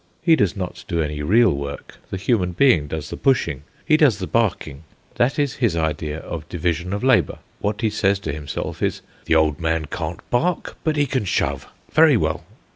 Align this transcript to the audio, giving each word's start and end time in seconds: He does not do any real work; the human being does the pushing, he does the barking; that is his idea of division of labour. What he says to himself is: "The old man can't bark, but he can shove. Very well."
He 0.23 0.35
does 0.35 0.55
not 0.55 0.83
do 0.87 0.99
any 0.99 1.21
real 1.21 1.51
work; 1.53 1.99
the 2.09 2.17
human 2.17 2.53
being 2.53 2.87
does 2.87 3.11
the 3.11 3.17
pushing, 3.17 3.61
he 3.85 3.97
does 3.97 4.17
the 4.17 4.25
barking; 4.25 4.81
that 5.13 5.37
is 5.37 5.57
his 5.57 5.75
idea 5.77 6.17
of 6.21 6.49
division 6.49 6.91
of 6.91 7.03
labour. 7.03 7.37
What 7.59 7.81
he 7.81 7.91
says 7.91 8.17
to 8.21 8.33
himself 8.33 8.81
is: 8.81 9.01
"The 9.25 9.35
old 9.35 9.59
man 9.59 9.85
can't 9.85 10.27
bark, 10.31 10.75
but 10.83 10.95
he 10.95 11.05
can 11.05 11.25
shove. 11.25 11.67
Very 11.93 12.17
well." 12.17 12.43